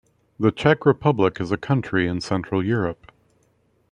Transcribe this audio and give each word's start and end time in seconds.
The 0.39 0.51
Czech 0.51 0.87
Republic 0.87 1.39
is 1.39 1.51
a 1.51 1.57
country 1.57 2.07
in 2.07 2.21
Central 2.21 2.65
Europe. 2.65 3.11